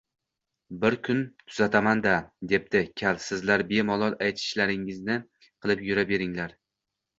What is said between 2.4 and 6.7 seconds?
debdi kal, sizlar bemalol ayshingizni qilib yura beringlar